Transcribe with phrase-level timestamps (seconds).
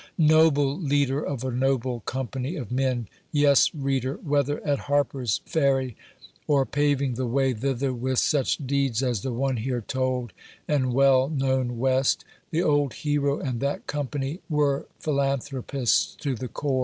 [0.17, 3.07] Noble leader of a noble company of men!
[3.31, 5.95] Yes, reader, whether at Harper's Perry,
[6.47, 10.33] or paving the way thither with such deeds as the one here told,
[10.67, 16.79] and well known West, the old hero and that company were philanthropists to the core.